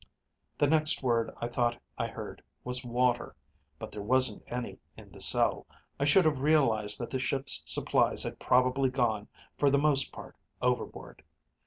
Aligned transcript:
"The 0.57 0.65
next 0.65 1.03
word 1.03 1.29
I 1.37 1.47
thought 1.47 1.79
I 1.95 2.07
heard 2.07 2.41
was 2.63 2.83
water, 2.83 3.35
but 3.77 3.91
there 3.91 4.01
wasn't 4.01 4.41
any 4.47 4.79
in 4.97 5.11
the 5.11 5.21
cell. 5.21 5.67
I 5.99 6.05
should 6.05 6.25
have 6.25 6.39
realized 6.39 6.99
that 6.99 7.11
the 7.11 7.19
ship's 7.19 7.61
supplies 7.67 8.23
had 8.23 8.39
probably 8.39 8.89
gone 8.89 9.27
for 9.59 9.69
the 9.69 9.77
most 9.77 10.11
part 10.11 10.35
overboard. 10.59 11.21